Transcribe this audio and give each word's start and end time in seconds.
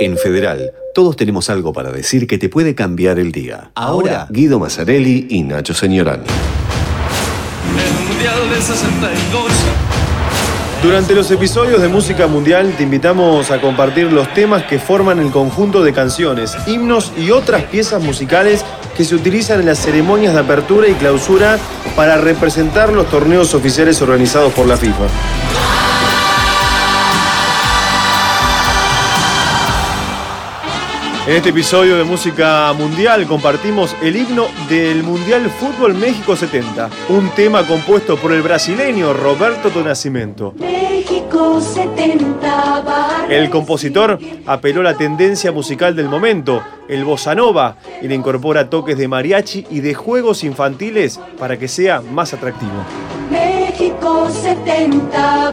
En 0.00 0.16
Federal, 0.16 0.72
todos 0.94 1.16
tenemos 1.16 1.50
algo 1.50 1.72
para 1.72 1.90
decir 1.90 2.26
que 2.26 2.38
te 2.38 2.48
puede 2.48 2.74
cambiar 2.74 3.18
el 3.18 3.30
día. 3.30 3.70
Ahora, 3.74 4.26
Guido 4.30 4.58
Mazzarelli 4.58 5.26
y 5.30 5.42
Nacho 5.42 5.74
Señorán. 5.74 6.22
El 7.78 8.08
Mundial 8.08 8.50
de 8.50 8.60
62. 8.60 9.52
Durante 10.82 11.14
los 11.14 11.30
episodios 11.30 11.80
de 11.80 11.86
Música 11.86 12.26
Mundial 12.26 12.74
te 12.76 12.82
invitamos 12.82 13.52
a 13.52 13.60
compartir 13.60 14.12
los 14.12 14.32
temas 14.34 14.64
que 14.64 14.80
forman 14.80 15.20
el 15.20 15.30
conjunto 15.30 15.84
de 15.84 15.92
canciones, 15.92 16.56
himnos 16.66 17.12
y 17.16 17.30
otras 17.30 17.62
piezas 17.64 18.02
musicales 18.02 18.64
que 18.96 19.04
se 19.04 19.14
utilizan 19.14 19.60
en 19.60 19.66
las 19.66 19.78
ceremonias 19.78 20.34
de 20.34 20.40
apertura 20.40 20.88
y 20.88 20.94
clausura 20.94 21.58
para 21.94 22.16
representar 22.16 22.92
los 22.92 23.08
torneos 23.08 23.54
oficiales 23.54 24.02
organizados 24.02 24.52
por 24.54 24.66
la 24.66 24.76
FIFA. 24.76 25.06
En 31.24 31.36
este 31.36 31.50
episodio 31.50 31.96
de 31.96 32.02
Música 32.02 32.72
Mundial 32.72 33.28
compartimos 33.28 33.94
el 34.02 34.16
himno 34.16 34.48
del 34.68 35.04
Mundial 35.04 35.48
Fútbol 35.50 35.94
México 35.94 36.34
70, 36.34 36.90
un 37.10 37.30
tema 37.30 37.64
compuesto 37.64 38.16
por 38.16 38.32
el 38.32 38.42
brasileño 38.42 39.12
Roberto 39.12 39.70
do 39.70 39.84
Nascimento. 39.84 40.52
México 40.58 41.60
70 41.60 43.26
El 43.28 43.50
compositor 43.50 44.18
apeló 44.46 44.80
a 44.80 44.84
la 44.84 44.96
tendencia 44.96 45.52
musical 45.52 45.94
del 45.94 46.08
momento, 46.08 46.60
el 46.88 47.04
bossa 47.04 47.36
nova, 47.36 47.76
y 48.02 48.08
le 48.08 48.16
incorpora 48.16 48.68
toques 48.68 48.98
de 48.98 49.06
mariachi 49.06 49.64
y 49.70 49.78
de 49.78 49.94
juegos 49.94 50.42
infantiles 50.42 51.20
para 51.38 51.56
que 51.56 51.68
sea 51.68 52.00
más 52.00 52.34
atractivo. 52.34 52.84
México 53.30 54.28
70 54.28 55.52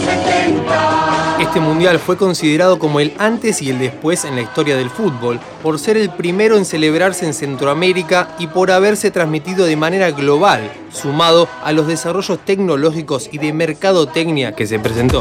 70. 0.00 1.38
Este 1.40 1.60
mundial 1.60 1.98
fue 1.98 2.16
considerado 2.16 2.78
como 2.78 2.98
el 3.00 3.12
antes 3.18 3.60
y 3.62 3.70
el 3.70 3.78
después 3.78 4.24
en 4.24 4.36
la 4.36 4.42
historia 4.42 4.76
del 4.76 4.90
fútbol, 4.90 5.38
por 5.62 5.78
ser 5.78 5.96
el 5.96 6.10
primero 6.10 6.56
en 6.56 6.64
celebrarse 6.64 7.26
en 7.26 7.34
Centroamérica 7.34 8.34
y 8.38 8.46
por 8.46 8.70
haberse 8.70 9.10
transmitido 9.10 9.66
de 9.66 9.76
manera 9.76 10.10
global, 10.10 10.70
sumado 10.90 11.48
a 11.62 11.72
los 11.72 11.86
desarrollos 11.86 12.38
tecnológicos 12.44 13.28
y 13.32 13.38
de 13.38 13.52
mercadotecnia 13.52 14.52
que 14.52 14.66
se 14.66 14.78
presentó. 14.78 15.20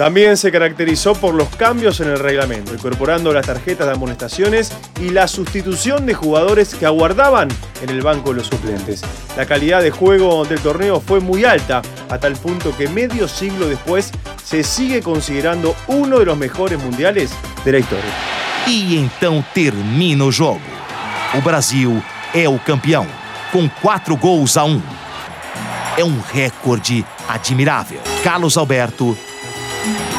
También 0.00 0.38
se 0.38 0.50
caracterizó 0.50 1.12
por 1.12 1.34
los 1.34 1.54
cambios 1.56 2.00
en 2.00 2.08
el 2.08 2.18
reglamento, 2.18 2.72
incorporando 2.72 3.34
las 3.34 3.44
tarjetas 3.44 3.86
de 3.86 3.92
amonestaciones 3.92 4.72
y 4.98 5.10
la 5.10 5.28
sustitución 5.28 6.06
de 6.06 6.14
jugadores 6.14 6.74
que 6.74 6.86
aguardaban 6.86 7.48
en 7.82 7.90
el 7.90 8.00
banco 8.00 8.30
de 8.30 8.36
los 8.36 8.46
suplentes. 8.46 9.02
La 9.36 9.44
calidad 9.44 9.82
de 9.82 9.90
juego 9.90 10.46
del 10.46 10.58
torneo 10.60 11.02
fue 11.02 11.20
muy 11.20 11.44
alta, 11.44 11.82
a 12.08 12.18
tal 12.18 12.32
punto 12.32 12.74
que 12.74 12.88
medio 12.88 13.28
siglo 13.28 13.68
después 13.68 14.10
se 14.42 14.62
sigue 14.62 15.02
considerando 15.02 15.76
uno 15.86 16.18
de 16.18 16.24
los 16.24 16.38
mejores 16.38 16.82
mundiales 16.82 17.30
de 17.62 17.72
la 17.72 17.78
historia. 17.78 18.10
E 18.66 18.96
então 18.96 19.44
termina 19.52 20.24
o 20.24 20.32
jogo. 20.32 20.62
O 21.34 21.42
Brasil 21.42 22.02
é 22.34 22.48
o 22.48 22.58
campeão, 22.58 23.06
com 23.52 23.68
quatro 23.82 24.16
gols 24.16 24.56
a 24.56 24.64
um. 24.64 24.80
É 25.98 26.02
um 26.02 26.18
recorde 26.32 27.04
admirável. 27.28 28.00
Carlos 28.24 28.56
Alberto, 28.56 29.14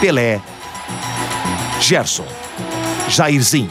Pelé, 0.00 0.40
Gerson, 1.80 2.24
Jairzinho. 3.08 3.70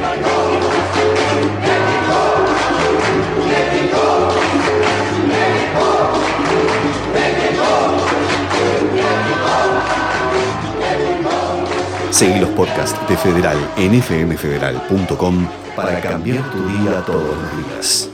Seguí 12.12 12.40
los 12.40 12.50
podcasts 12.52 12.98
de 13.10 13.18
Federal 13.18 13.58
en 13.76 14.02
fmfederal.com 14.02 15.48
para 15.76 16.00
cambiar 16.00 16.50
tu 16.50 16.66
día 16.66 17.04
todos 17.06 17.36
los 17.36 17.68
días. 17.68 18.10